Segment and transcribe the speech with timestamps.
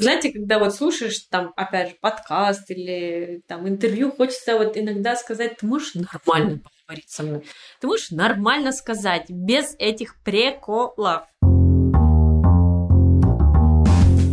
[0.00, 5.58] знаете, когда вот слушаешь там, опять же, подкаст или там интервью, хочется вот иногда сказать,
[5.58, 7.44] ты можешь нормально поговорить со мной,
[7.80, 11.24] ты можешь нормально сказать, без этих приколов.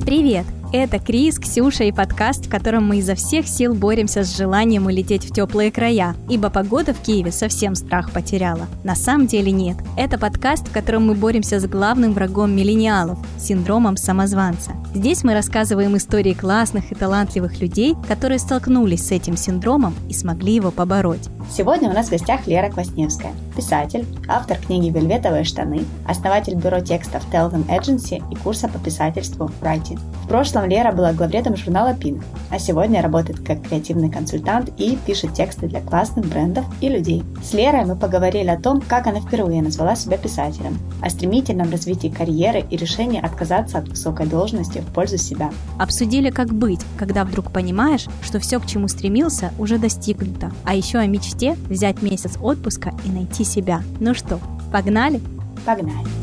[0.06, 0.46] Привет!
[0.76, 5.24] Это Крис, Ксюша и подкаст, в котором мы изо всех сил боремся с желанием улететь
[5.24, 8.66] в теплые края, ибо погода в Киеве совсем страх потеряла.
[8.84, 9.78] На самом деле нет.
[9.98, 14.72] Это подкаст, в котором мы боремся с главным врагом миллениалов– синдромом самозванца.
[14.96, 20.56] Здесь мы рассказываем истории классных и талантливых людей, которые столкнулись с этим синдромом и смогли
[20.56, 21.30] его побороть.
[21.56, 27.24] Сегодня у нас в гостях Лера Квасневская, писатель, автор книги «Вельветовые штаны», основатель бюро текстов
[27.32, 30.00] Telton Agency и курса по писательству Writing.
[30.24, 35.34] В прошлом Лера была главредом журнала Pin, а сегодня работает как креативный консультант и пишет
[35.34, 37.24] тексты для классных брендов и людей.
[37.44, 42.08] С Лерой мы поговорили о том, как она впервые назвала себя писателем, о стремительном развитии
[42.08, 45.52] карьеры и решении отказаться от высокой должности в пользу себя.
[45.80, 50.52] Обсудили, как быть, когда вдруг понимаешь, что все, к чему стремился, уже достигнуто.
[50.66, 53.82] А еще о мечте взять месяц отпуска и найти себя.
[54.00, 54.40] Ну что,
[54.72, 55.22] погнали?
[55.66, 56.23] Погнали!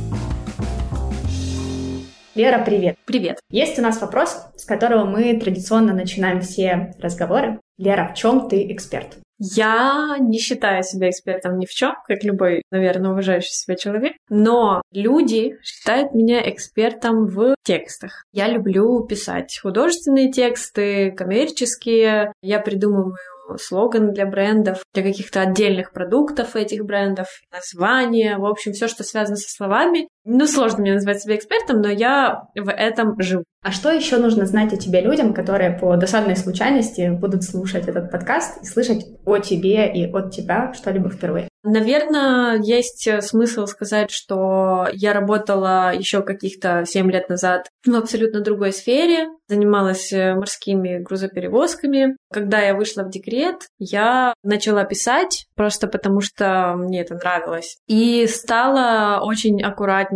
[2.41, 2.97] Лера, привет.
[3.05, 3.39] Привет.
[3.51, 7.61] Есть у нас вопрос, с которого мы традиционно начинаем все разговоры.
[7.77, 9.19] Лера, в чем ты эксперт?
[9.39, 14.81] Я не считаю себя экспертом ни в чем, как любой, наверное, уважающий себя человек, но
[14.91, 18.25] люди считают меня экспертом в текстах.
[18.33, 22.33] Я люблю писать художественные тексты, коммерческие.
[22.41, 23.17] Я придумываю
[23.59, 29.37] слоган для брендов, для каких-то отдельных продуктов этих брендов, названия, в общем, все, что связано
[29.37, 30.09] со словами.
[30.33, 33.43] Ну, сложно мне назвать себя экспертом, но я в этом живу.
[33.63, 38.11] А что еще нужно знать о тебе людям, которые по досадной случайности будут слушать этот
[38.11, 41.49] подкаст и слышать о тебе и от тебя что-либо впервые?
[41.63, 48.73] Наверное, есть смысл сказать, что я работала еще каких-то 7 лет назад в абсолютно другой
[48.73, 52.17] сфере, занималась морскими грузоперевозками.
[52.33, 57.77] Когда я вышла в декрет, я начала писать, просто потому что мне это нравилось.
[57.87, 59.63] И стала очень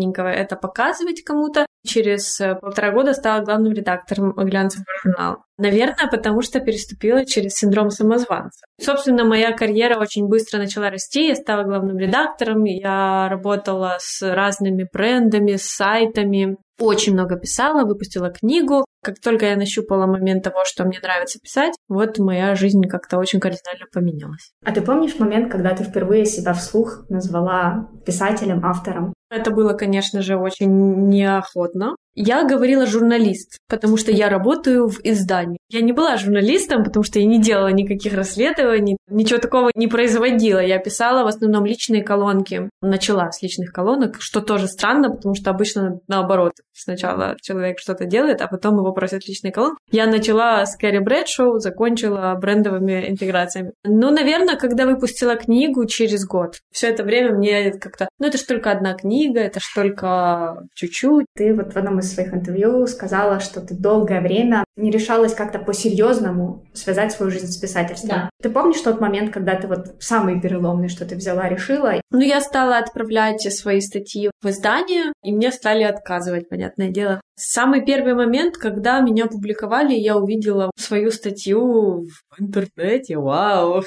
[0.05, 1.67] аккуратненько это показывать кому-то.
[1.87, 5.37] Через полтора года стала главным редактором глянцевого журнала.
[5.59, 8.65] Наверное, потому что переступила через синдром самозванца.
[8.81, 11.29] Собственно, моя карьера очень быстро начала расти.
[11.29, 18.31] Я стала главным редактором, я работала с разными брендами, с сайтами, очень много писала, выпустила
[18.31, 18.85] книгу.
[19.03, 23.41] Как только я нащупала момент того, что мне нравится писать, вот моя жизнь как-то очень
[23.41, 24.53] кардинально поменялась.
[24.65, 29.13] А ты помнишь момент, когда ты впервые себя вслух назвала писателем, автором?
[29.31, 31.97] Это было, конечно же, очень неохотно.
[32.15, 35.59] Я говорила журналист, потому что я работаю в издании.
[35.69, 40.61] Я не была журналистом, потому что я не делала никаких расследований, ничего такого не производила.
[40.61, 42.69] Я писала в основном личные колонки.
[42.81, 46.53] Начала с личных колонок, что тоже странно, потому что обычно наоборот.
[46.73, 49.79] Сначала человек что-то делает, а потом его просят личные колонки.
[49.91, 53.73] Я начала с Кэрри Брэдшоу, закончила брендовыми интеграциями.
[53.85, 56.59] Ну, наверное, когда выпустила книгу через год.
[56.73, 58.09] Все это время мне как-то...
[58.19, 61.27] Ну, это ж только одна книга, это ж только чуть-чуть.
[61.35, 65.59] Ты вот в одном из своих интервью сказала, что ты долгое время не решалась как-то
[65.59, 68.11] по-серьезному связать свою жизнь с писательством.
[68.11, 68.31] Да.
[68.43, 71.95] Ты помнишь тот момент, когда ты вот самый переломный, что ты взяла, решила?
[72.11, 77.21] Ну, я стала отправлять свои статьи в издание, и мне стали отказывать, понятное дело.
[77.37, 83.19] Самый первый момент, когда меня публиковали, я увидела свою статью в интернете.
[83.19, 83.83] Вау!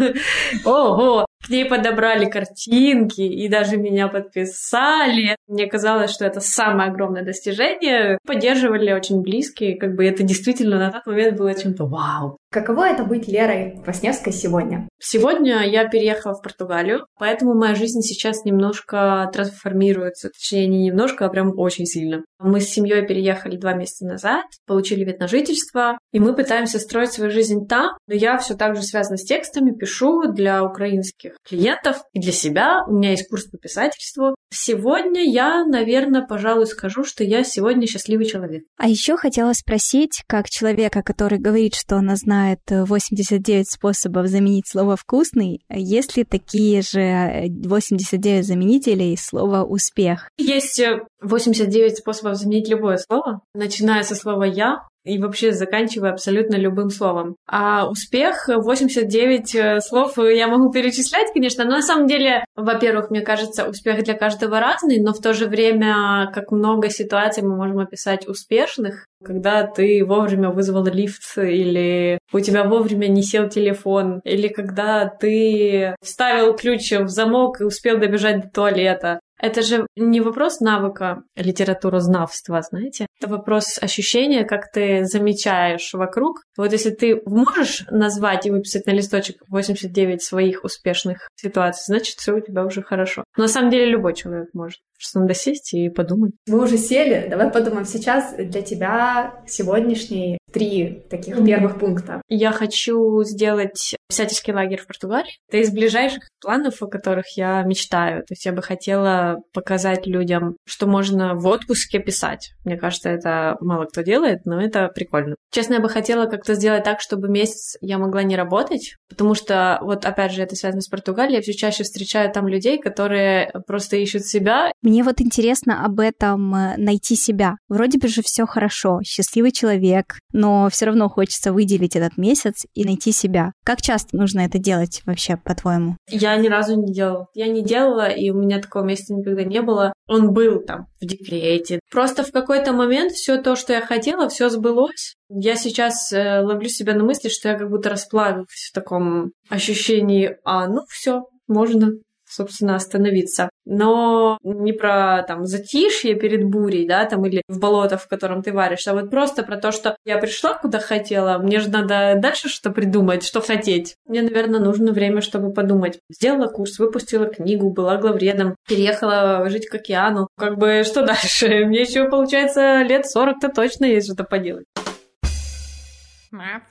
[0.64, 1.25] Ого!
[1.46, 5.36] К ней подобрали картинки и даже меня подписали.
[5.46, 8.18] Мне казалось, что это самое огромное достижение.
[8.26, 12.36] Поддерживали очень близкие, как бы это действительно на тот момент было чем-то вау.
[12.50, 14.88] Каково это быть Лерой Квасневской сегодня?
[14.98, 20.30] Сегодня я переехала в Португалию, поэтому моя жизнь сейчас немножко трансформируется.
[20.30, 22.24] Точнее, не немножко, а прям очень сильно.
[22.40, 27.12] Мы с семьей переехали два месяца назад, получили вид на жительство, и мы пытаемся строить
[27.12, 27.90] свою жизнь там.
[28.08, 32.84] Но я все так же связана с текстами, пишу для украинских клиентов и для себя.
[32.86, 34.34] У меня есть курс по писательству.
[34.50, 38.64] Сегодня я, наверное, пожалуй, скажу, что я сегодня счастливый человек.
[38.76, 44.96] А еще хотела спросить, как человека, который говорит, что она знает 89 способов заменить слово
[44.96, 50.30] «вкусный», есть ли такие же 89 заменителей слова «успех»?
[50.36, 50.80] Есть
[51.20, 57.36] 89 способов заменить любое слово, начиная со слова «я», и вообще заканчивая абсолютно любым словом.
[57.46, 63.20] А успех 89 э, слов я могу перечислять, конечно, но на самом деле, во-первых, мне
[63.20, 67.78] кажется, успех для каждого разный, но в то же время, как много ситуаций мы можем
[67.78, 74.48] описать успешных, когда ты вовремя вызвал лифт, или у тебя вовремя не сел телефон, или
[74.48, 79.20] когда ты вставил ключ в замок и успел добежать до туалета.
[79.38, 83.06] Это же не вопрос навыка литературознавства, знаете?
[83.20, 86.42] Это вопрос ощущения, как ты замечаешь вокруг.
[86.56, 92.34] Вот если ты можешь назвать и выписать на листочек 89 своих успешных ситуаций, значит, все
[92.34, 93.24] у тебя уже хорошо.
[93.36, 94.80] Но на самом деле любой человек может.
[94.98, 96.32] Просто надо сесть и подумать.
[96.46, 97.26] Мы уже сели.
[97.28, 102.22] Давай подумаем сейчас для тебя сегодняшний три таких первых пункта.
[102.28, 105.38] Я хочу сделать писательский лагерь в Португалии.
[105.48, 108.20] Это из ближайших планов, о которых я мечтаю.
[108.20, 112.52] То есть я бы хотела показать людям, что можно в отпуске писать.
[112.64, 115.36] Мне кажется, это мало кто делает, но это прикольно.
[115.50, 119.78] Честно, я бы хотела как-то сделать так, чтобы месяц я могла не работать, потому что,
[119.82, 123.96] вот опять же, это связано с Португалией, я все чаще встречаю там людей, которые просто
[123.96, 124.70] ищут себя.
[124.86, 127.56] Мне вот интересно об этом э, найти себя.
[127.68, 132.84] Вроде бы же все хорошо, счастливый человек, но все равно хочется выделить этот месяц и
[132.84, 133.50] найти себя.
[133.64, 135.96] Как часто нужно это делать вообще, по-твоему?
[136.08, 137.26] Я ни разу не делала.
[137.34, 139.92] Я не делала, и у меня такого месяца никогда не было.
[140.06, 141.80] Он был там в декрете.
[141.90, 145.16] Просто в какой-то момент все то, что я хотела, все сбылось.
[145.28, 150.36] Я сейчас э, ловлю себя на мысли, что я как будто расплавилась в таком ощущении,
[150.44, 151.90] а ну все, можно
[152.28, 153.48] собственно, остановиться.
[153.64, 158.52] Но не про там затишье перед бурей, да, там или в болото, в котором ты
[158.52, 162.48] варишь, а вот просто про то, что я пришла куда хотела, мне же надо дальше
[162.48, 163.96] что придумать, что хотеть.
[164.06, 165.98] Мне, наверное, нужно время, чтобы подумать.
[166.10, 170.28] Сделала курс, выпустила книгу, была главредом, переехала жить к океану.
[170.36, 171.48] Как бы что дальше?
[171.66, 174.66] Мне еще, получается, лет 40-то точно есть что-то поделать.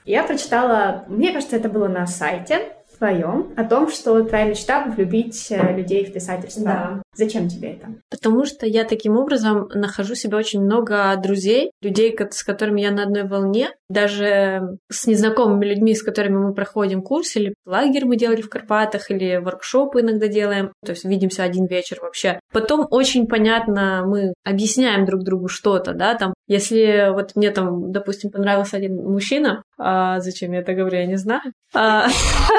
[0.04, 5.50] Я прочитала, мне кажется, это было на сайте, твоем о том, что твоя мечта влюбить
[5.50, 6.64] э, людей в писательство.
[6.64, 7.02] Да.
[7.14, 7.88] Зачем тебе это?
[8.10, 13.04] Потому что я таким образом нахожу себе очень много друзей, людей, с которыми я на
[13.04, 18.42] одной волне, даже с незнакомыми людьми, с которыми мы проходим курс, или лагерь мы делали
[18.42, 22.40] в Карпатах, или воркшопы иногда делаем, то есть видимся один вечер вообще.
[22.52, 28.30] Потом очень понятно, мы объясняем друг другу что-то, да, там, если вот мне там, допустим,
[28.30, 31.52] понравился один мужчина, а зачем я это говорю, я не знаю.
[31.74, 32.06] А,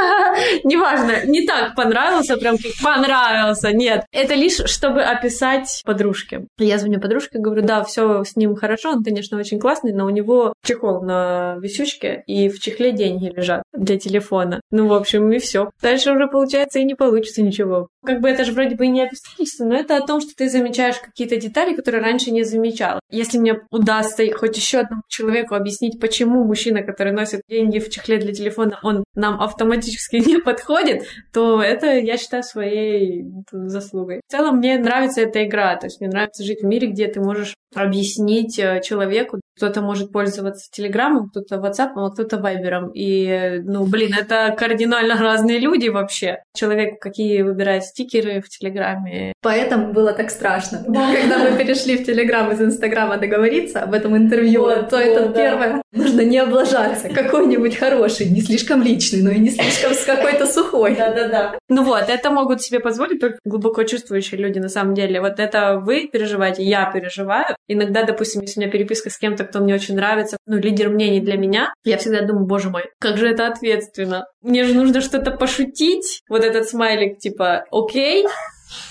[0.63, 4.05] неважно, не так понравился, прям понравился, нет.
[4.11, 6.45] Это лишь, чтобы описать подружке.
[6.57, 10.09] Я звоню подружке, говорю, да, все с ним хорошо, он, конечно, очень классный, но у
[10.09, 14.61] него чехол на висючке, и в чехле деньги лежат для телефона.
[14.71, 15.71] Ну, в общем, и все.
[15.81, 17.87] Дальше уже, получается, и не получится ничего.
[18.07, 20.48] Как бы это же вроде бы и не описательство, но это о том, что ты
[20.50, 23.01] замечаешь какие-то детали, которые раньше не замечал.
[23.12, 28.18] Если мне удастся хоть еще одному человеку объяснить, почему мужчина, который носит деньги в чехле
[28.18, 34.21] для телефона, он нам автоматически не подходит, то это я считаю своей заслугой.
[34.25, 37.19] В целом мне нравится эта игра, то есть мне нравится жить в мире, где ты
[37.19, 42.92] можешь объяснить э, человеку, кто-то может пользоваться Телеграмом, кто-то WhatsApp, а кто-то Вайбером.
[42.94, 46.44] И, ну, блин, это кардинально разные люди вообще.
[46.56, 49.33] Человек какие выбирает стикеры в Телеграме.
[49.42, 50.83] Поэтому было так страшно.
[50.88, 51.12] Да.
[51.21, 55.27] Когда мы перешли в Телеграм из Инстаграма договориться об этом интервью, вот, то вот, это
[55.27, 55.33] да.
[55.33, 55.81] первое.
[55.92, 57.10] Нужно не облажаться.
[57.10, 60.95] Какой-нибудь хороший, не слишком личный, но и не слишком с какой-то сухой.
[60.98, 61.57] Да-да-да.
[61.69, 65.19] Ну вот, это могут себе позволить только глубоко чувствующие люди на самом деле.
[65.19, 67.56] Вот это вы переживаете, я переживаю.
[67.68, 71.19] Иногда, допустим, если у меня переписка с кем-то, кто мне очень нравится, ну, лидер мнений
[71.19, 74.25] для меня, я всегда думаю, боже мой, как же это ответственно.
[74.41, 76.21] Мне же нужно что-то пошутить.
[76.29, 78.25] Вот этот смайлик, типа, окей,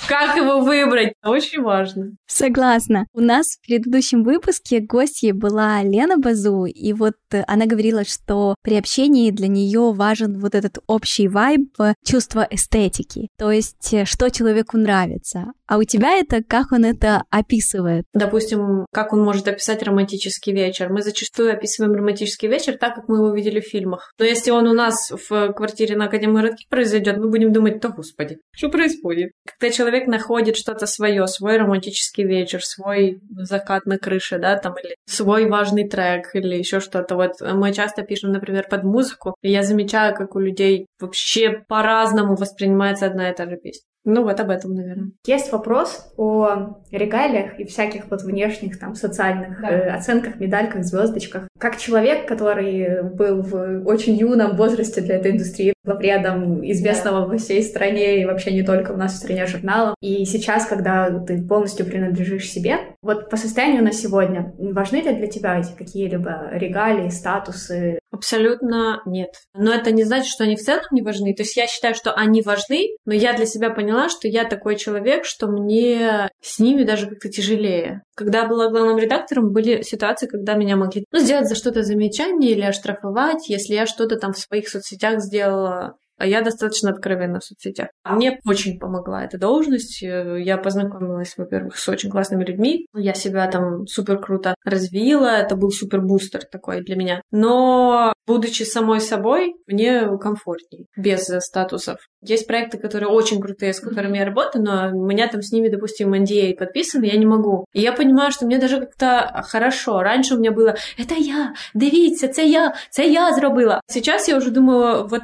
[0.09, 1.15] как его выбрать?
[1.25, 2.13] Очень важно.
[2.27, 3.07] Согласна.
[3.13, 8.55] У нас в предыдущем выпуске гостьей была Лена Базу, и вот э, она говорила, что
[8.63, 11.69] при общении для нее важен вот этот общий вайб,
[12.05, 15.53] чувство эстетики, то есть э, что человеку нравится.
[15.67, 18.05] А у тебя это, как он это описывает?
[18.15, 20.91] Допустим, как он может описать романтический вечер.
[20.91, 24.13] Мы зачастую описываем романтический вечер так, как мы его видели в фильмах.
[24.19, 28.39] Но если он у нас в квартире на Академгородке произойдет, мы будем думать, да господи,
[28.55, 29.33] что происходит?
[29.59, 34.97] Когда человек находит что-то свое, свой романтический вечер, свой закат на крыше, да, там, или
[35.07, 37.17] свой важный трек, или еще что-то.
[37.17, 42.37] Вот мы часто пишем, например, под музыку, и я замечаю, как у людей вообще по-разному
[42.37, 43.86] воспринимается одна и та же песня.
[44.07, 45.11] Ну, вот об этом, наверное.
[45.27, 49.69] Есть вопрос о регалиях и всяких вот внешних там социальных да.
[49.69, 51.49] э, оценках, медальках, звездочках.
[51.59, 57.27] Как человек, который был в очень юном возрасте для этой индустрии, главредом известного да.
[57.27, 61.11] во всей стране и вообще не только у нас в стране журнала, и сейчас, когда
[61.21, 66.51] ты полностью принадлежишь себе, вот по состоянию на сегодня, важны ли для тебя эти какие-либо
[66.53, 67.99] регалии, статусы?
[68.13, 69.31] Абсолютно нет.
[69.55, 71.35] Но это не значит, что они в целом не важны.
[71.35, 74.45] То есть я считаю, что они важны, но я для себя поняла, поняла, что я
[74.45, 78.03] такой человек, что мне с ними даже как-то тяжелее.
[78.17, 82.53] Когда я была главным редактором, были ситуации, когда меня могли ну, сделать за что-то замечание
[82.53, 87.41] или оштрафовать, если я что-то там в своих соцсетях сделала euh, а я достаточно откровенна
[87.41, 87.89] в соцсетях.
[88.05, 90.03] Мне очень помогла эта должность.
[90.03, 92.87] Я познакомилась, во-первых, с очень классными людьми.
[92.95, 95.39] Я себя там супер круто развила.
[95.39, 97.23] Это был супер бустер такой для меня.
[97.31, 101.99] Но будучи самой собой, мне комфортней, без статусов.
[102.23, 105.69] Есть проекты, которые очень крутые, с которыми я работаю, но у меня там с ними,
[105.69, 107.67] допустим, NDA подписаны, я не могу.
[107.73, 110.03] И я понимаю, что мне даже как-то хорошо.
[110.03, 113.81] Раньше у меня было «это я, дивіться, це я, це я зробила».
[113.87, 115.23] Сейчас я уже думаю, вот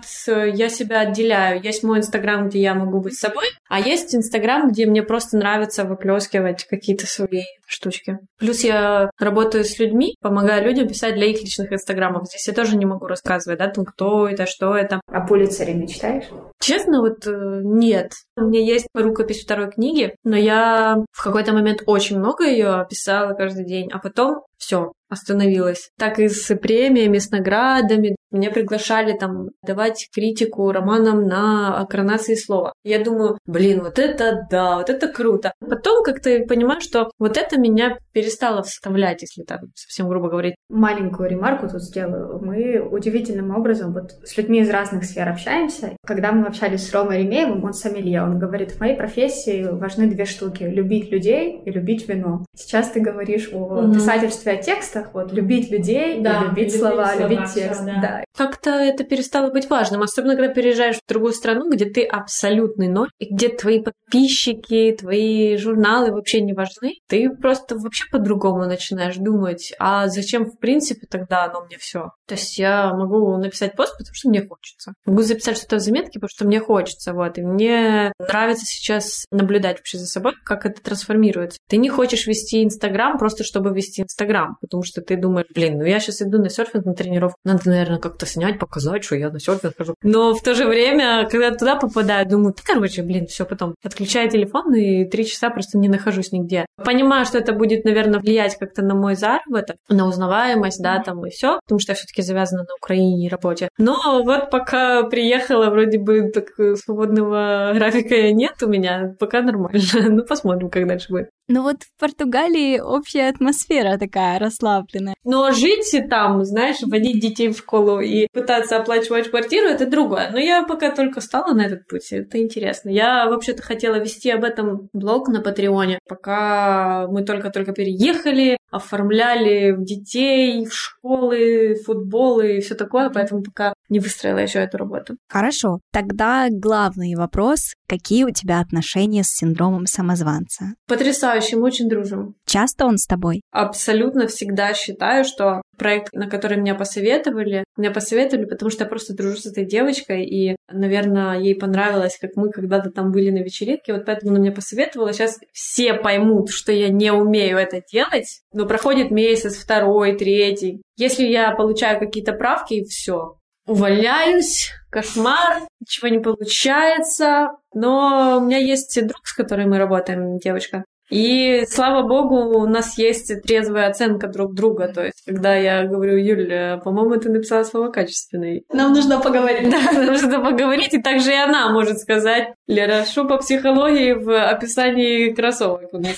[0.54, 1.62] я себя отделяю.
[1.62, 5.85] Есть мой Инстаграм, где я могу быть собой, а есть Инстаграм, где мне просто нравится
[5.85, 8.19] выплескивать какие-то свои штучки.
[8.39, 12.27] Плюс я работаю с людьми, помогаю людям писать для их личных инстаграмов.
[12.27, 15.01] Здесь я тоже не могу рассказывать, да, там, кто это, что это.
[15.07, 16.25] А Пулицере мечтаешь?
[16.61, 18.12] Честно, вот э, нет.
[18.37, 23.35] У меня есть рукопись второй книги, но я в какой-то момент очень много ее писала
[23.35, 25.90] каждый день, а потом все, остановилась.
[25.99, 28.16] Так и с премиями, с наградами.
[28.31, 32.73] Меня приглашали там давать критику романам на коронации слова.
[32.83, 35.52] Я думаю, блин, вот это да, вот это круто.
[35.61, 40.54] Потом как-то понимаю, что вот это меня перестало вставлять, если так совсем грубо говорить.
[40.71, 42.40] Маленькую ремарку тут сделаю.
[42.42, 45.97] Мы удивительным образом вот с людьми из разных сфер общаемся.
[46.07, 50.25] Когда мы общались с Ромой Ремеевым, он сомелье, он говорит, в моей профессии важны две
[50.25, 50.62] штуки.
[50.62, 52.47] Любить людей и любить вино.
[52.57, 53.95] Сейчас ты говоришь о mm-hmm.
[53.95, 57.85] писательстве, о текстах, вот любить людей да, и любить, любить слова, слова, любить текст.
[57.85, 58.00] Да.
[58.00, 58.25] да.
[58.37, 63.11] Как-то это перестало быть важным, особенно когда переезжаешь в другую страну, где ты абсолютный ноль,
[63.18, 66.94] и где твои подписчики, твои журналы вообще не важны.
[67.09, 72.11] Ты просто вообще по-другому начинаешь думать, а зачем в принципе тогда оно мне все?
[72.26, 74.92] То есть я могу написать пост, потому что мне хочется.
[75.06, 77.38] Могу записать что-то в заметке, потому что мне хочется, вот.
[77.38, 81.59] И мне нравится сейчас наблюдать вообще за собой, как это трансформируется.
[81.68, 85.84] Ты не хочешь вести Инстаграм просто чтобы вести Инстаграм, потому что ты думаешь, блин, ну
[85.84, 89.40] я сейчас иду на серфинг, на тренировку, надо, наверное, как-то снять, показать, что я на
[89.40, 89.94] серфинг хожу.
[90.02, 94.30] Но в то же время, когда туда попадаю, думаю, ты, короче, блин, все потом отключаю
[94.30, 96.66] телефон и три часа просто не нахожусь нигде.
[96.84, 101.30] Понимаю, что это будет, наверное, влиять как-то на мой заработок, на узнаваемость, да, там и
[101.30, 103.68] все, потому что я все-таки завязана на Украине и работе.
[103.78, 109.80] Но вот пока приехала, вроде бы так свободного графика нет у меня, пока нормально.
[110.08, 111.30] ну, посмотрим, как дальше будет.
[111.49, 114.38] Ну вот в Португалии общая атмосфера такая
[114.73, 115.14] расслабленная.
[115.25, 120.31] Но жить там, знаешь, водить детей в школу и пытаться оплачивать квартиру, это другое.
[120.33, 122.91] Но я пока только стала на этот путь, это интересно.
[122.91, 130.64] Я вообще-то хотела вести об этом блог на Патреоне, пока мы только-только переехали, оформляли детей
[130.64, 135.16] в школы, футболы и все такое, поэтому пока не выстроила еще эту работу.
[135.28, 135.78] Хорошо.
[135.92, 137.75] Тогда главный вопрос.
[137.87, 140.75] Какие у тебя отношения с синдромом самозванца?
[140.88, 142.34] Потрясающе, мы очень дружим.
[142.46, 143.42] Часто он с тобой?
[143.52, 149.14] Абсолютно всегда считаю, что проект, на который меня посоветовали, меня посоветовали, потому что я просто
[149.14, 153.92] дружу с этой девочкой, и, наверное, ей понравилось, как мы когда-то там были на вечеринке,
[153.92, 155.12] вот поэтому она мне посоветовала.
[155.12, 160.82] Сейчас все поймут, что я не умею это делать, но проходит месяц, второй, третий.
[160.96, 167.50] Если я получаю какие-то правки, все, увольняюсь, кошмар, ничего не получается.
[167.75, 170.85] Но у меня есть друг, с которой мы работаем, девочка.
[171.12, 174.88] И, слава богу, у нас есть трезвая оценка друг друга.
[174.88, 178.64] То есть, когда я говорю, Юля, по-моему, ты написала слово качественный.
[178.73, 179.71] Нам нужно поговорить.
[179.71, 180.95] Да, нам нужно поговорить.
[180.95, 186.16] И также и она может сказать, Лера, что по психологии в описании кроссовок у нас.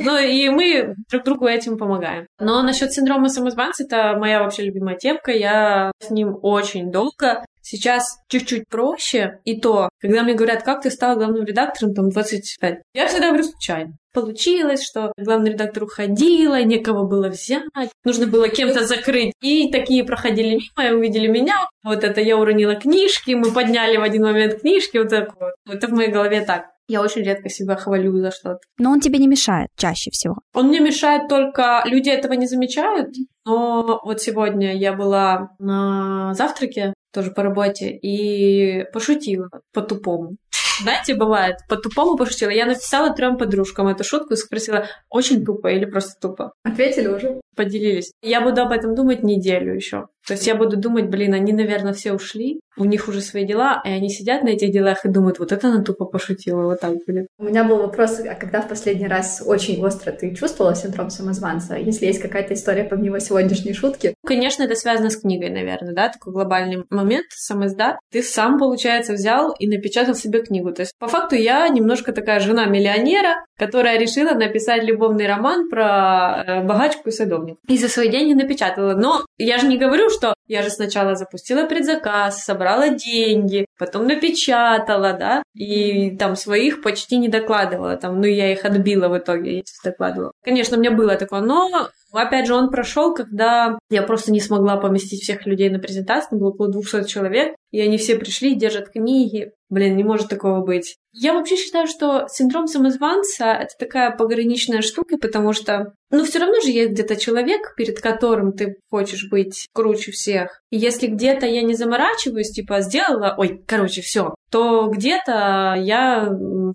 [0.00, 2.26] Ну и мы друг другу этим помогаем.
[2.38, 5.30] Но насчет синдрома самозванца, это моя вообще любимая темка.
[5.30, 7.44] Я с ним очень долго.
[7.62, 9.38] Сейчас чуть-чуть проще.
[9.44, 12.82] И то, когда мне говорят, как ты стал главным редактором, там, 25.
[12.94, 13.92] Я всегда говорю случайно.
[14.12, 17.62] Получилось, что главный редактор уходила, некого было взять,
[18.04, 19.32] нужно было кем-то закрыть.
[19.40, 21.68] И такие проходили мимо, и увидели меня.
[21.84, 25.52] Вот это я уронила книжки, мы подняли в один момент книжки, вот так вот.
[25.68, 26.64] Это в моей голове так.
[26.88, 28.58] Я очень редко себя хвалю за что-то.
[28.78, 30.38] Но он тебе не мешает чаще всего.
[30.54, 31.84] Он мне мешает только...
[31.86, 33.10] Люди этого не замечают,
[33.46, 40.36] но вот сегодня я была на завтраке, тоже по работе, и пошутила по-тупому.
[40.82, 42.50] Знаете, бывает, по-тупому пошутила.
[42.50, 46.52] Я написала трем подружкам эту шутку и спросила, очень тупо или просто тупо.
[46.62, 47.40] Ответили уже?
[47.60, 48.12] Поделились.
[48.22, 50.06] Я буду об этом думать неделю еще.
[50.26, 53.82] То есть я буду думать, блин, они, наверное, все ушли, у них уже свои дела,
[53.84, 56.94] и они сидят на этих делах и думают, вот это она тупо пошутила, вот так
[57.06, 57.26] будет.
[57.38, 61.74] У меня был вопрос, а когда в последний раз очень остро ты чувствовала синдром самозванца?
[61.76, 64.14] Если есть какая-то история помимо сегодняшней шутки?
[64.24, 67.98] Конечно, это связано с книгой, наверное, да, такой глобальный момент, самоздат.
[68.10, 70.72] Ты сам, получается, взял и напечатал себе книгу.
[70.72, 76.44] То есть, по факту, я немножко такая жена миллионера, которая решила написать любовный роман про
[76.46, 77.12] э, богачку и
[77.50, 77.58] садовник.
[77.68, 78.94] И за свои деньги напечатала.
[78.94, 85.12] Но Я же не говорю, что я же сначала запустила предзаказ, собрала деньги, потом напечатала,
[85.12, 89.62] да, и там своих почти не докладывала, там, ну, я их отбила в итоге, я
[89.84, 90.32] докладывала.
[90.44, 94.76] Конечно, у меня было такое, но Опять же, он прошел, когда я просто не смогла
[94.76, 99.52] поместить всех людей на презентацию, было около 200 человек, и они все пришли, держат книги.
[99.68, 100.96] Блин, не может такого быть.
[101.12, 106.60] Я вообще считаю, что синдром самозванца— это такая пограничная штука, потому что, ну, все равно
[106.60, 110.60] же есть где-то человек, перед которым ты хочешь быть круче всех.
[110.70, 116.28] И если где-то я не заморачиваюсь, типа, сделала, ой, короче, все, то где-то я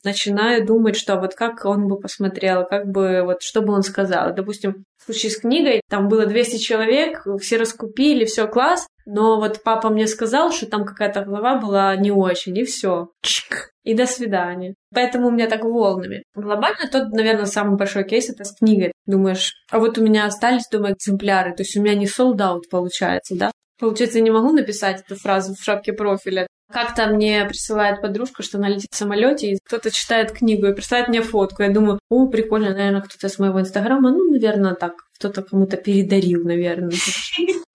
[0.04, 4.34] начинаю думать, что вот как он бы посмотрел, как бы, вот что бы он сказал.
[4.34, 9.62] Допустим, в случае с книгой, там было 200 человек, все раскупили, все класс, но вот
[9.64, 13.10] папа мне сказал, что там какая-то глава была не очень, и все.
[13.22, 13.72] Чик.
[13.84, 14.74] И до свидания.
[14.94, 16.24] Поэтому у меня так волнами.
[16.34, 18.94] Глобально тот, наверное, самый большой кейс это с книгой.
[19.06, 23.36] Думаешь, а вот у меня остались дома экземпляры, то есть у меня не out получается,
[23.36, 23.52] да?
[23.80, 26.48] Получается, я не могу написать эту фразу в шапке профиля.
[26.72, 31.08] Как-то мне присылает подружка, что она летит в самолете, и кто-то читает книгу и присылает
[31.08, 31.64] мне фотку.
[31.64, 34.12] Я думаю, о, прикольно, наверное, кто-то с моего инстаграма.
[34.12, 36.92] Ну, наверное, так, кто-то кому-то передарил, наверное.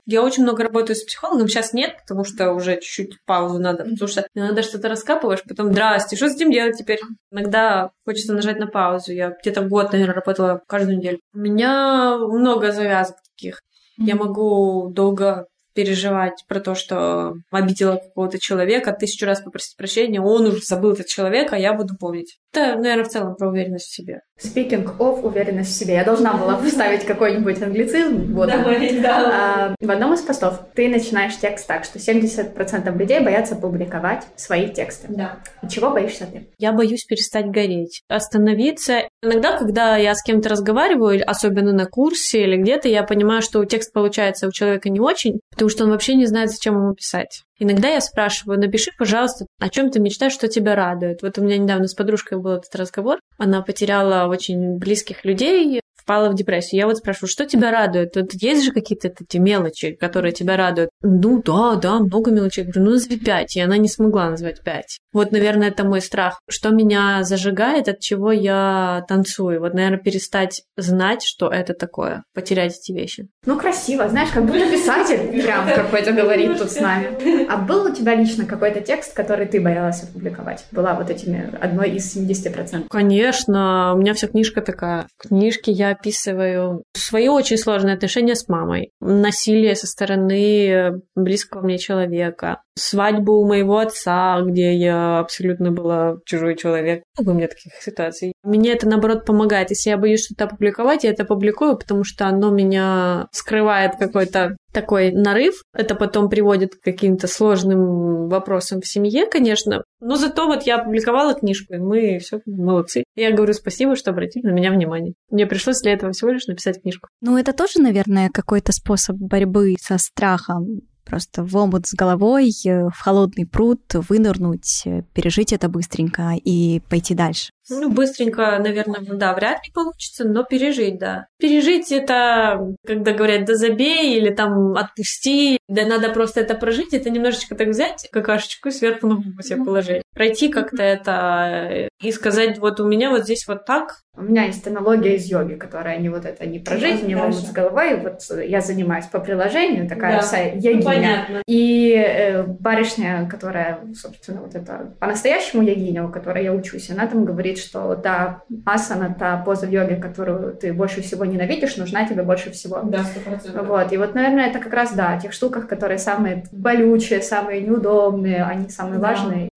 [0.06, 4.08] Я очень много работаю с психологом, сейчас нет, потому что уже чуть-чуть паузу надо, потому
[4.08, 6.98] что иногда что-то раскапываешь, потом здрасте, что с этим делать теперь?
[7.30, 9.12] Иногда хочется нажать на паузу.
[9.12, 11.20] Я где-то год, наверное, работала каждую неделю.
[11.32, 13.60] У меня много завязок таких.
[13.98, 20.46] Я могу долго переживать про то, что обидела какого-то человека, тысячу раз попросить прощения, он
[20.46, 22.38] уже забыл этот человек, а я буду помнить.
[22.52, 24.20] Это, наверное, в целом про уверенность в себе.
[24.42, 28.34] Speaking of уверенность в себе, я должна была вставить какой-нибудь англицизм.
[28.34, 29.74] Вот Давай, да.
[29.80, 34.68] А, в одном из постов ты начинаешь текст так, что 70% людей боятся публиковать свои
[34.68, 35.08] тексты.
[35.10, 35.38] Да.
[35.68, 36.48] Чего боишься ты?
[36.58, 39.02] Я боюсь перестать гореть, остановиться.
[39.22, 43.92] Иногда, когда я с кем-то разговариваю, особенно на курсе или где-то, я понимаю, что текст
[43.92, 47.42] получается у человека не очень, потому что он вообще не знает, зачем ему писать.
[47.62, 51.20] Иногда я спрашиваю, напиши, пожалуйста, о чем ты мечтаешь, что тебя радует.
[51.20, 53.20] Вот у меня недавно с подружкой был этот разговор.
[53.36, 56.80] Она потеряла очень близких людей, впала в депрессию.
[56.80, 58.12] Я вот спрашиваю, что тебя радует?
[58.12, 60.90] Тут есть же какие-то эти мелочи, которые тебя радуют?
[61.02, 62.64] Ну да, да, много мелочей.
[62.64, 63.56] Я говорю, ну назови пять.
[63.56, 64.98] И она не смогла назвать пять.
[65.12, 66.40] Вот, наверное, это мой страх.
[66.48, 69.60] Что меня зажигает, от чего я танцую?
[69.60, 73.28] Вот, наверное, перестать знать, что это такое, потерять эти вещи.
[73.46, 74.08] Ну, красиво.
[74.08, 77.46] Знаешь, как будто писатель прям какой-то говорит тут с нами.
[77.48, 80.64] А был у тебя лично какой-то текст, который ты боялась опубликовать?
[80.72, 82.86] Была вот этими одной из 70%?
[82.90, 83.92] Конечно.
[83.94, 85.06] У меня вся книжка такая.
[85.16, 91.78] В книжке я описываю свои очень сложные отношения с мамой, насилие со стороны близкого мне
[91.78, 97.02] человека, свадьбу у моего отца, где я абсолютно была чужой человек.
[97.18, 98.32] Много у меня таких ситуаций.
[98.42, 99.70] Мне это, наоборот, помогает.
[99.70, 105.12] Если я боюсь что-то опубликовать, я это публикую, потому что оно меня скрывает какой-то такой
[105.12, 105.62] нарыв.
[105.72, 109.82] Это потом приводит к каким-то сложным вопросам в семье, конечно.
[110.00, 113.04] Но зато вот я опубликовала книжку, и мы все молодцы.
[113.14, 115.14] Я говорю спасибо, что обратили на меня внимание.
[115.30, 117.08] Мне пришлось для этого всего лишь написать книжку.
[117.20, 120.80] Ну, это тоже, наверное, какой-то способ борьбы со страхом
[121.10, 126.80] просто в омут с головой, э, в холодный пруд, вынырнуть, э, пережить это быстренько и
[126.88, 127.50] пойти дальше.
[127.70, 131.26] Ну, быстренько, наверное, да, вряд ли получится, но пережить, да.
[131.38, 137.10] Пережить это, когда говорят, да забей или там отпусти, да надо просто это прожить, это
[137.10, 140.02] немножечко так взять, какашечку сверху на губу себе положить.
[140.14, 144.00] Пройти как-то это и сказать, вот у меня вот здесь вот так.
[144.16, 147.52] У меня есть аналогия из йоги, которая не вот это, не прожить, не омут с
[147.52, 147.96] головой.
[148.00, 150.22] Вот я занимаюсь по приложению, такая да.
[150.22, 150.82] вся йогиня.
[150.82, 151.42] Понятно.
[151.46, 157.24] И э, барышня, которая, собственно, вот это по-настоящему йогиня, у которой я учусь, она там
[157.24, 162.22] говорит, что та асана, та поза в йоге, которую ты больше всего ненавидишь, нужна тебе
[162.22, 162.80] больше всего.
[162.82, 163.66] Да, 100%.
[163.66, 167.60] Вот, и вот, наверное, это как раз, да, о тех штуках, которые самые болючие, самые
[167.60, 169.08] неудобные, они самые да.
[169.08, 169.49] важные.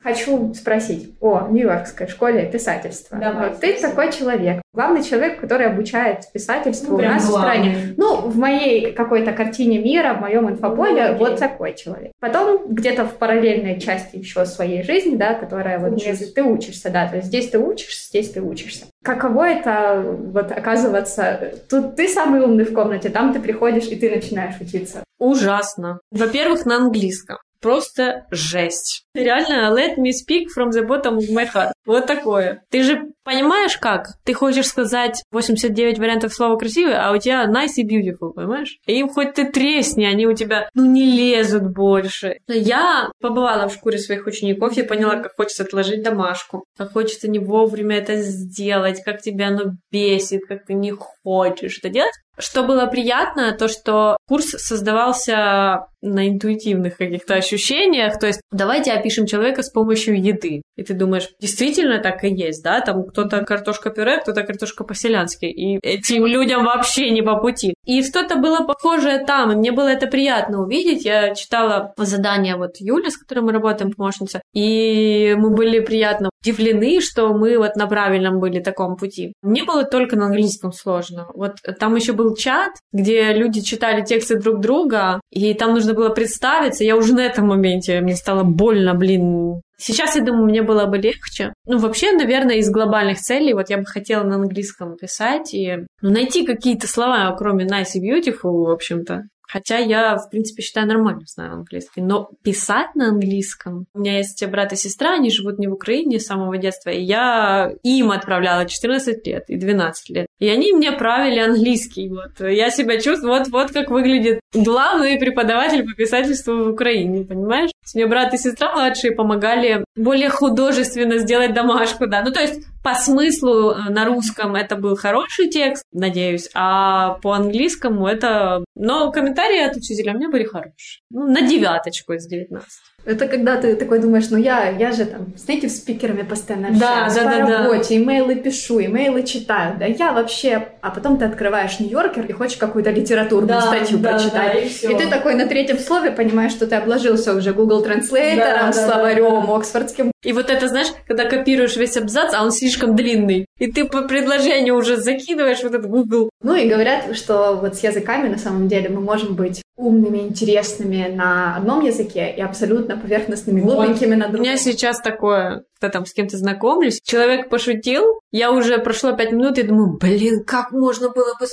[0.00, 3.18] Хочу спросить о Нью-Йоркской школе писательства.
[3.18, 7.48] Давай, вот ты такой человек, главный человек, который обучает писательству ну, у нас главный.
[7.48, 7.94] в стране.
[7.96, 12.12] Ну, в моей какой-то картине мира, в моем инфополе, ну, вот такой человек.
[12.20, 16.32] Потом где-то в параллельной части еще своей жизни, да, которая вот Учусь.
[16.32, 18.86] ты учишься, да, то есть здесь ты учишься, здесь ты учишься.
[19.04, 24.10] Каково это вот оказываться, тут ты самый умный в комнате, там ты приходишь и ты
[24.10, 25.04] начинаешь учиться.
[25.18, 26.00] Ужасно.
[26.10, 29.06] Во-первых, на английском просто жесть.
[29.14, 31.72] Реально, let me speak from the bottom of my heart.
[31.86, 32.64] Вот такое.
[32.68, 34.08] Ты же понимаешь как?
[34.24, 38.78] Ты хочешь сказать 89 вариантов слова красивый, а у тебя nice и beautiful, понимаешь?
[38.86, 42.38] И им хоть ты тресни, они у тебя, ну, не лезут больше.
[42.48, 47.38] Я побывала в шкуре своих учеников, я поняла, как хочется отложить домашку, как хочется не
[47.38, 52.12] вовремя это сделать, как тебя оно бесит, как ты не хочешь это делать.
[52.38, 59.26] Что было приятно, то что курс создавался на интуитивных каких-то ощущениях, то есть давайте опишем
[59.26, 60.62] человека с помощью еды.
[60.76, 65.78] И ты думаешь, действительно так и есть, да, там кто-то картошка-пюре, кто-то картошка по-селянски, и
[65.82, 67.74] этим людям вообще не по пути.
[67.84, 71.04] И что-то было похожее там, и мне было это приятно увидеть.
[71.04, 77.00] Я читала задание вот Юли, с которой мы работаем, помощница, и мы были приятно удивлены,
[77.00, 79.34] что мы вот на правильном были таком пути.
[79.42, 81.26] Мне было только на английском сложно.
[81.34, 86.08] Вот там еще был чат, где люди читали тексты друг друга, и там нужно было
[86.08, 86.84] представиться.
[86.84, 90.96] Я уже на этом моменте, мне стало больно, блин, Сейчас, я думаю, мне было бы
[90.96, 91.52] легче.
[91.66, 96.10] Ну, вообще, наверное, из глобальных целей, вот я бы хотела на английском писать и ну,
[96.10, 99.24] найти какие-то слова, кроме nice и beautiful, в общем-то.
[99.52, 102.00] Хотя я, в принципе, считаю нормально знаю английский.
[102.00, 103.84] Но писать на английском...
[103.92, 107.02] У меня есть брат и сестра, они живут не в Украине с самого детства, и
[107.02, 110.26] я им отправляла 14 лет и 12 лет.
[110.38, 112.08] И они мне правили английский.
[112.08, 112.40] Вот.
[112.40, 117.70] Я себя чувствую, вот, вот как выглядит главный преподаватель по писательству в Украине, понимаешь?
[117.94, 122.22] Мне брат и сестра младшие помогали более художественно сделать домашку, да.
[122.22, 127.32] Ну, то есть по смыслу э, на русском это был хороший текст, надеюсь, а по
[127.32, 128.64] английскому это...
[128.74, 131.02] Но комментарии от учителя у меня были хорошие.
[131.10, 132.68] Ну, на девяточку из 19.
[133.04, 137.14] Это когда ты такой думаешь, ну я, я же там с этими спикерами постоянно общаюсь,
[137.14, 138.02] да, да, по да, работе, да.
[138.02, 140.68] имейлы пишу, имейлы читаю, да я вообще...
[140.80, 144.52] А потом ты открываешь Нью-Йоркер и хочешь какую-то литературную да, статью да, прочитать.
[144.52, 148.36] Да, и, и ты такой на третьем слове понимаешь, что ты обложился уже Google Translator,
[148.36, 150.12] да, словарем, да, Оксфордским.
[150.22, 154.02] И вот это, знаешь, когда копируешь весь абзац, а он слишком длинный, и ты по
[154.02, 156.30] предложению уже закидываешь в этот Google.
[156.42, 161.08] Ну и говорят, что вот с языками на самом деле мы можем быть умными, интересными
[161.08, 164.16] на одном языке и абсолютно поверхностными, глупенькими вот.
[164.16, 164.40] на другом.
[164.40, 169.32] У меня сейчас такое, когда там с кем-то знакомлюсь, человек пошутил, я уже прошло пять
[169.32, 171.46] минут и думаю, блин, как можно было бы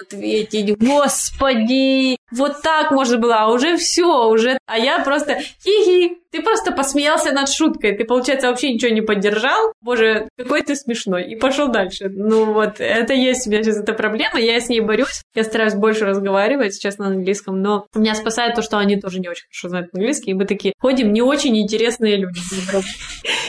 [0.00, 6.42] ответить, господи, вот так можно было, а уже все, уже, а я просто хи-хи, ты
[6.42, 11.36] просто посмеялся над шуткой, ты, получается, вообще ничего не поддержал, боже, какой ты смешной, и
[11.36, 12.10] пошел дальше.
[12.10, 15.74] Ну вот, это есть у меня сейчас эта проблема, я с ней борюсь, я стараюсь
[15.74, 19.68] больше разговаривать сейчас на английском, но меня спасает то, что они тоже не очень хорошо
[19.68, 22.40] знают английский, и мы такие ходим не очень интересные люди.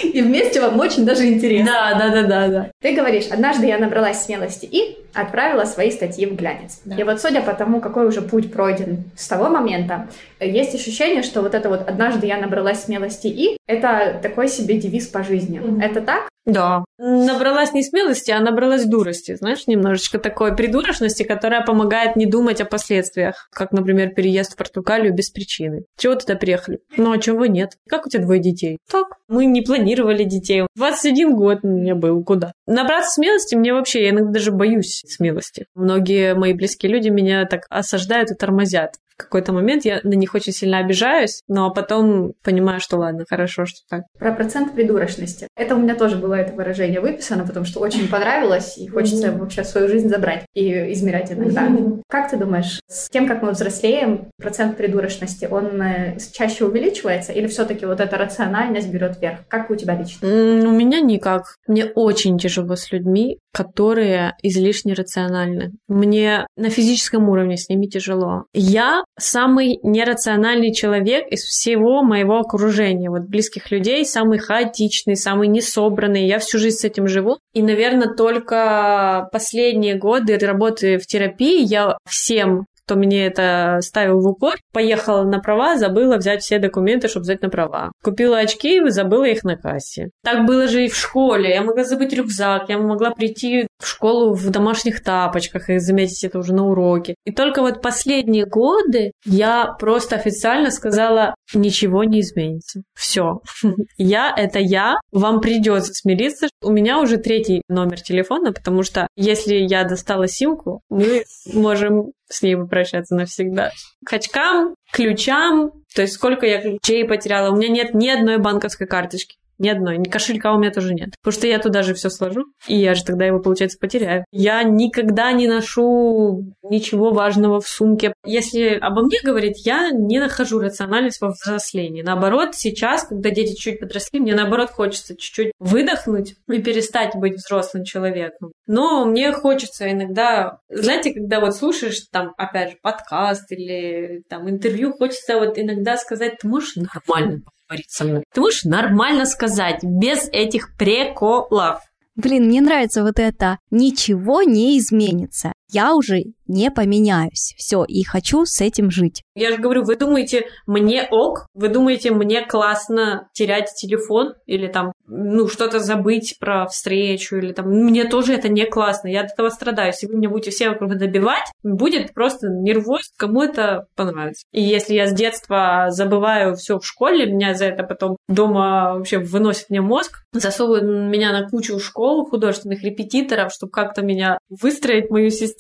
[0.04, 1.72] И вместе вам очень даже интересно.
[1.72, 2.72] Да, да, да, да, да.
[2.82, 6.82] Ты говоришь, однажды я набралась смелости и отправила свои статьи в глянец.
[6.86, 6.96] Да.
[6.96, 10.08] И вот судя по тому, какой уже путь пройден с того момента,
[10.40, 15.08] есть ощущение, что вот это вот «однажды я набралась смелости и»— это такой себе девиз
[15.08, 15.60] по жизни.
[15.60, 15.84] Mm-hmm.
[15.84, 16.30] Это так?
[16.48, 16.86] Да.
[16.98, 22.66] Набралась не смелости, а набралась дурости, знаешь, немножечко такой придурочности, которая помогает не думать о
[22.66, 25.84] последствиях, как, например, переезд в Португалию без причины.
[25.98, 26.80] Чего туда приехали?
[26.96, 27.74] Ну, а чего нет?
[27.90, 28.78] Как у тебя двое детей?
[28.90, 30.66] Так, мы не планировали детей.
[30.76, 32.54] 21 год у меня был, куда?
[32.66, 35.66] Набраться смелости мне вообще, я иногда даже боюсь смелости.
[35.76, 40.54] Многие мои близкие люди меня так осаждают и тормозят какой-то момент я на них очень
[40.54, 44.04] сильно обижаюсь, но потом понимаю, что ладно, хорошо, что так.
[44.18, 45.48] Про процент придурочности.
[45.56, 49.38] Это у меня тоже было это выражение выписано, потому что очень понравилось, и хочется mm-hmm.
[49.40, 51.68] вообще свою жизнь забрать и измерять иногда.
[51.68, 52.02] Mm-hmm.
[52.08, 57.48] Как ты думаешь, с тем, как мы взрослеем, процент придурочности, он э, чаще увеличивается или
[57.48, 59.40] все таки вот эта рациональность берет верх?
[59.48, 60.26] Как у тебя лично?
[60.26, 61.56] Mm, у меня никак.
[61.68, 65.72] Мне очень тяжело с людьми, которые излишне рациональны.
[65.88, 68.46] Мне на физическом уровне с ними тяжело.
[68.54, 76.28] Я самый нерациональный человек из всего моего окружения, вот близких людей, самый хаотичный, самый несобранный.
[76.28, 77.40] Я всю жизнь с этим живу.
[77.54, 84.28] И, наверное, только последние годы работы в терапии я всем кто мне это ставил в
[84.28, 87.92] укор, поехала на права, забыла взять все документы, чтобы взять на права.
[88.02, 90.12] Купила очки и забыла их на кассе.
[90.24, 91.50] Так было же и в школе.
[91.50, 96.40] Я могла забыть рюкзак, я могла прийти в школу в домашних тапочках и заметить это
[96.40, 97.16] уже на уроке.
[97.26, 102.84] И только вот последние годы я просто официально сказала, ничего не изменится.
[102.96, 103.42] Все.
[103.98, 106.48] Я— это я, вам придется смириться.
[106.62, 111.24] У меня уже третий номер телефона, потому что если я достала симку, мы
[111.54, 113.72] можем с ней попрощаться навсегда.
[114.06, 117.52] К очкам, ключам, то есть сколько я ключей потеряла.
[117.52, 119.38] У меня нет ни одной банковской карточки.
[119.60, 120.04] Ни одной.
[120.04, 121.16] Кошелька у меня тоже нет.
[121.22, 124.26] Потому что я туда же все сложу, и я же тогда его, получается, потеряю.
[124.32, 128.14] Я никогда не ношу ничего важного в сумке.
[128.26, 132.02] Если обо мне говорить, я не нахожу рациональность во взрослении.
[132.02, 137.84] Наоборот, сейчас, когда дети чуть подросли, мне наоборот хочется чуть-чуть выдохнуть и перестать быть взрослым
[137.84, 138.52] человеком.
[138.68, 144.94] Но мне хочется иногда, знаете, когда вот слушаешь там, опять же, подкаст или там интервью,
[144.94, 148.24] хочется вот иногда сказать, ты можешь нормально поговорить со мной?
[148.34, 151.82] Ты можешь нормально сказать, без этих приколов?
[152.16, 153.60] Блин, мне нравится вот это.
[153.70, 155.54] Ничего не изменится.
[155.72, 157.54] Я уже не поменяюсь.
[157.58, 159.24] Все, и хочу с этим жить.
[159.36, 161.46] Я же говорю, вы думаете, мне ок?
[161.54, 167.68] Вы думаете, мне классно терять телефон или там, ну, что-то забыть про встречу или там,
[167.68, 169.88] мне тоже это не классно, я от этого страдаю.
[169.88, 174.46] Если вы меня будете все вокруг добивать, будет просто нервоз, кому это понравится.
[174.52, 179.20] И если я с детства забываю все в школе, меня за это потом дома вообще
[179.20, 185.30] выносит мне мозг, засовывают меня на кучу школ художественных репетиторов, чтобы как-то меня выстроить мою
[185.30, 185.57] систему,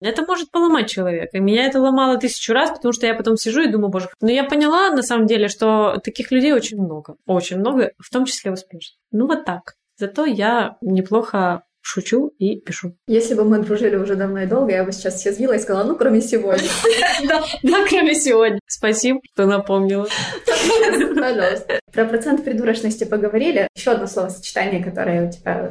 [0.00, 1.36] это может поломать человека.
[1.36, 4.30] И меня это ломало тысячу раз, потому что я потом сижу и думаю, боже, но
[4.30, 7.16] я поняла на самом деле, что таких людей очень много.
[7.26, 8.98] Очень много, в том числе успешных.
[9.12, 9.74] Ну вот так.
[9.96, 12.96] Зато я неплохо шучу и пишу.
[13.08, 15.96] Если бы мы дружили уже давно и долго, я бы сейчас съязвила и сказала, ну,
[15.96, 16.68] кроме сегодня.
[17.62, 18.58] Да, кроме сегодня.
[18.66, 20.06] Спасибо, что напомнила.
[21.14, 21.80] Пожалуйста.
[21.92, 23.68] Про процент придурочности поговорили.
[23.74, 25.70] Еще одно словосочетание, которое у тебя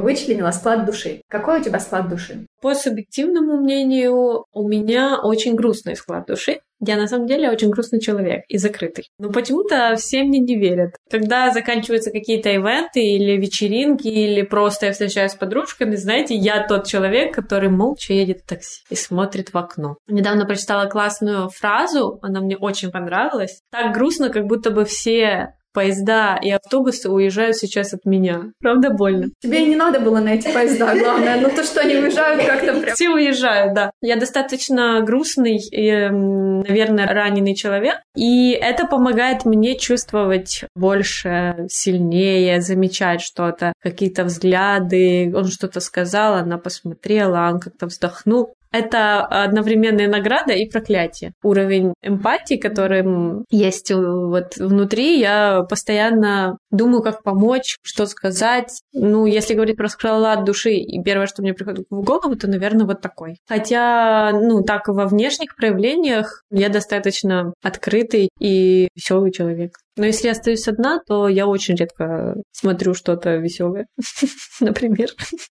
[0.00, 1.22] вычленила, склад души.
[1.28, 2.46] Какой у тебя склад души?
[2.60, 6.60] По субъективному мнению, у меня очень грустный склад души.
[6.80, 9.08] Я на самом деле очень грустный человек и закрытый.
[9.18, 10.94] Но почему-то все мне не верят.
[11.10, 16.86] Когда заканчиваются какие-то ивенты или вечеринки, или просто я встречаюсь с подружками, знаете, я тот
[16.86, 19.96] человек, который молча едет в такси и смотрит в окно.
[20.08, 23.60] Недавно прочитала классную фразу, она мне очень понравилась.
[23.70, 28.52] Так грустно, как будто бы все поезда и автобусы уезжают сейчас от меня.
[28.60, 29.28] Правда, больно.
[29.40, 31.40] Тебе не надо было на эти поезда, главное.
[31.40, 32.94] Ну то, что они уезжают как-то прям...
[32.94, 33.90] Все уезжают, да.
[34.00, 37.96] Я достаточно грустный и, наверное, раненый человек.
[38.16, 45.32] И это помогает мне чувствовать больше, сильнее, замечать что-то, какие-то взгляды.
[45.34, 48.54] Он что-то сказал, она посмотрела, он как-то вздохнул.
[48.72, 51.32] Это одновременная награда и проклятие.
[51.42, 53.04] Уровень эмпатии, который
[53.50, 58.80] есть вот внутри, я постоянно думаю, как помочь, что сказать.
[58.92, 62.86] Ну, если говорить про склад души, и первое, что мне приходит в голову, то, наверное,
[62.86, 63.38] вот такой.
[63.48, 69.72] Хотя, ну, так во внешних проявлениях я достаточно открытый и веселый человек.
[69.96, 73.86] Но если я остаюсь одна, то я очень редко смотрю что-то веселое,
[74.60, 75.10] например.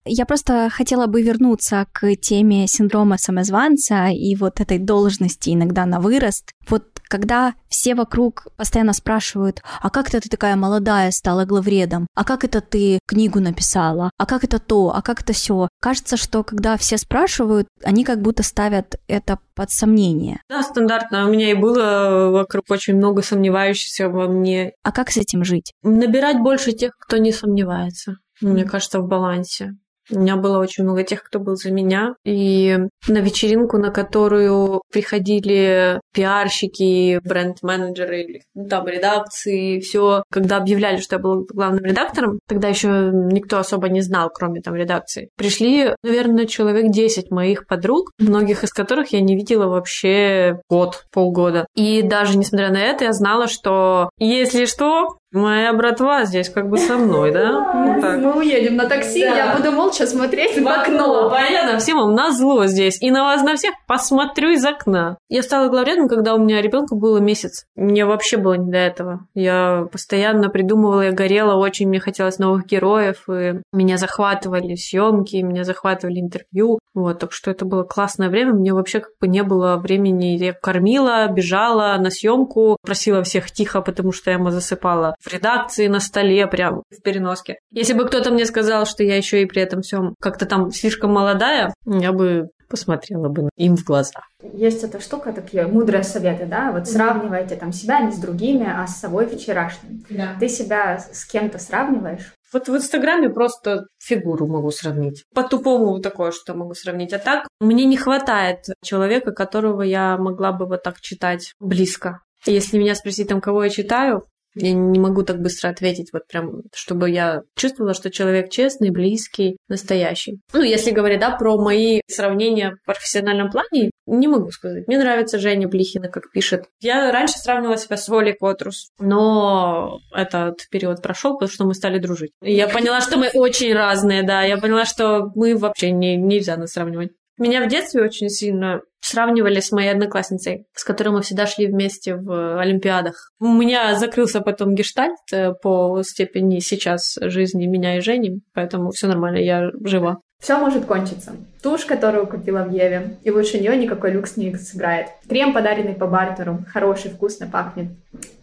[0.05, 5.99] Я просто хотела бы вернуться к теме синдрома самозванца и вот этой должности иногда на
[5.99, 6.51] вырост.
[6.69, 12.07] Вот когда все вокруг постоянно спрашивают, а как это ты такая молодая стала главредом?
[12.15, 14.09] А как это ты книгу написала?
[14.17, 14.93] А как это то?
[14.95, 15.67] А как это все?
[15.81, 20.41] Кажется, что когда все спрашивают, они как будто ставят это под сомнение.
[20.49, 21.27] Да, стандартно.
[21.27, 24.73] У меня и было вокруг очень много сомневающихся во мне.
[24.83, 25.73] А как с этим жить?
[25.83, 28.17] Набирать больше тех, кто не сомневается.
[28.41, 29.77] Мне кажется, в балансе.
[30.11, 32.15] У меня было очень много тех, кто был за меня.
[32.23, 41.15] И на вечеринку, на которую приходили пиарщики, бренд-менеджеры, ну, там редакции, все, когда объявляли, что
[41.15, 45.29] я была главным редактором, тогда еще никто особо не знал, кроме там редакции.
[45.37, 51.65] Пришли, наверное, человек 10 моих подруг, многих из которых я не видела вообще год, полгода.
[51.75, 56.77] И даже несмотря на это, я знала, что если что, Моя братва здесь как бы
[56.77, 57.95] со мной, да?
[58.01, 58.19] Так.
[58.19, 59.35] Мы уедем на такси, да.
[59.35, 61.29] я буду молча смотреть в, в окно.
[61.29, 63.01] Понятно, всем вам назло здесь.
[63.01, 65.17] И на вас на всех посмотрю из окна.
[65.29, 67.65] Я стала главредом, когда у меня ребенку было месяц.
[67.75, 69.27] Мне вообще было не до этого.
[69.33, 75.63] Я постоянно придумывала, я горела очень, мне хотелось новых героев, и меня захватывали съемки, меня
[75.63, 76.79] захватывали интервью.
[76.93, 78.53] Вот, так что это было классное время.
[78.53, 80.37] Мне вообще как бы не было времени.
[80.37, 85.87] Я кормила, бежала на съемку, просила всех тихо, потому что я ему засыпала в редакции
[85.87, 87.59] на столе, прям в переноске.
[87.71, 91.11] Если бы кто-то мне сказал, что я еще и при этом всем как-то там слишком
[91.11, 94.21] молодая, я бы посмотрела бы им в глаза.
[94.53, 98.87] Есть эта штука, такие мудрые советы, да, вот сравнивайте там себя не с другими, а
[98.87, 100.03] с собой вчерашним.
[100.09, 100.35] Да.
[100.39, 102.33] Ты себя с кем-то сравниваешь?
[102.53, 105.25] Вот в Инстаграме просто фигуру могу сравнить.
[105.33, 107.11] По-тупому такое, что могу сравнить.
[107.13, 112.21] А так, мне не хватает человека, которого я могла бы вот так читать близко.
[112.45, 114.23] Если меня спросить, там, кого я читаю,
[114.55, 119.57] Я не могу так быстро ответить, вот прям, чтобы я чувствовала, что человек честный, близкий,
[119.67, 120.39] настоящий.
[120.53, 124.87] Ну, если говорить, да, про мои сравнения в профессиональном плане, не могу сказать.
[124.87, 126.65] Мне нравится Женя Блихина, как пишет.
[126.79, 131.99] Я раньше сравнивала себя с Волей Котрус, но этот период прошел, потому что мы стали
[131.99, 132.31] дружить.
[132.41, 134.43] И я поняла, что мы очень разные, да.
[134.43, 137.11] Я поняла, что мы вообще не, нельзя нас сравнивать.
[137.37, 142.15] Меня в детстве очень сильно сравнивали с моей одноклассницей, с которой мы всегда шли вместе
[142.15, 143.31] в Олимпиадах.
[143.39, 149.07] У меня закрылся потом гештальт э, по степени сейчас жизни меня и Жени, поэтому все
[149.07, 150.21] нормально, я жива.
[150.39, 151.35] Все может кончиться.
[151.63, 155.07] Тушь, которую купила в Еве, и лучше нее никакой люкс не сыграет.
[155.27, 157.87] Крем, подаренный по бартеру, хороший, вкусно пахнет.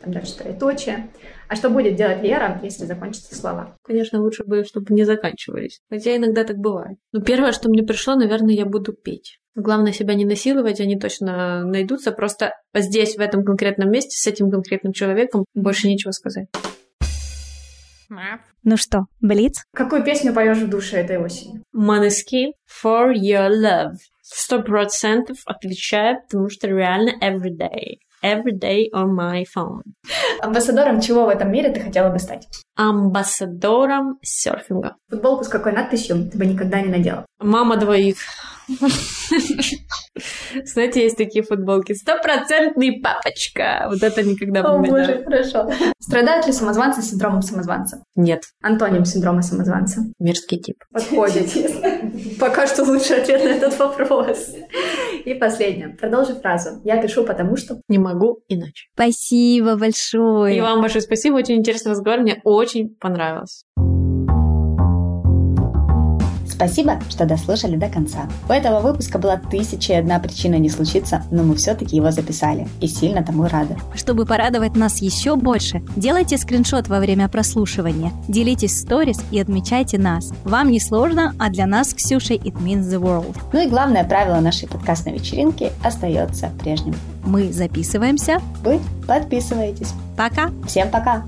[0.00, 1.08] Там дальше троеточие.
[1.48, 3.76] А что будет делать Лера, если закончатся слова?
[3.84, 5.80] Конечно, лучше бы, чтобы не заканчивались.
[5.90, 6.98] Хотя иногда так бывает.
[7.12, 9.38] Но первое, что мне пришло, наверное, я буду петь.
[9.54, 12.10] Главное себя не насиловать, они точно найдутся.
[12.10, 16.46] Просто здесь, в этом конкретном месте, с этим конкретным человеком, больше нечего сказать.
[18.62, 19.64] Ну что, Блиц?
[19.74, 21.62] Какую песню поешь в душе этой осенью?
[21.74, 23.96] Maneskin For Your Love.
[24.22, 29.82] Сто процентов отвечаю, потому что реально everyday every day on my phone.
[30.40, 32.46] Амбассадором чего в этом мире ты хотела бы стать?
[32.76, 34.96] Амбассадором серфинга.
[35.10, 37.26] Футболку с какой надписью ты бы никогда не надела?
[37.38, 38.16] Мама двоих.
[40.64, 41.94] Знаете, есть такие футболки.
[41.94, 43.86] Стопроцентный папочка.
[43.88, 45.70] Вот это никогда бы О, боже, хорошо.
[45.98, 48.04] Страдают ли самозванцы синдромом самозванца?
[48.14, 48.42] Нет.
[48.62, 50.02] Антоним синдрома самозванца?
[50.18, 50.76] Мерзкий тип.
[50.92, 51.50] Подходит.
[52.38, 54.50] Пока что лучший ответ на этот вопрос.
[55.24, 55.90] И последнее.
[55.90, 56.80] Продолжи фразу.
[56.84, 57.80] Я пишу потому что...
[57.88, 58.88] Не могу иначе.
[58.94, 60.56] Спасибо большое.
[60.56, 61.36] И вам большое спасибо.
[61.36, 62.20] Очень интересный разговор.
[62.20, 63.64] Мне очень понравилось.
[66.62, 68.28] Спасибо, что дослушали до конца.
[68.48, 72.68] У этого выпуска была тысяча и одна причина не случиться, но мы все-таки его записали
[72.80, 73.76] и сильно тому рады.
[73.96, 80.32] Чтобы порадовать нас еще больше, делайте скриншот во время прослушивания, делитесь сторис и отмечайте нас.
[80.44, 83.36] Вам не сложно, а для нас, Ксюшей, it means the world.
[83.52, 86.94] Ну и главное правило нашей подкастной вечеринки остается прежним.
[87.24, 88.40] Мы записываемся.
[88.62, 89.94] Вы подписываетесь.
[90.16, 90.52] Пока.
[90.68, 91.24] Всем пока.